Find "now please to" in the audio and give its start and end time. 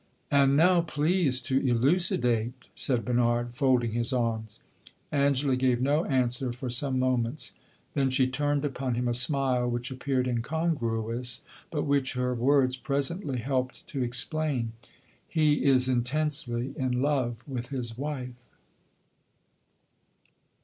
0.57-1.59